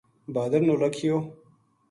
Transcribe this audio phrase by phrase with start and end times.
[0.33, 1.15] بہادر نو لکھیو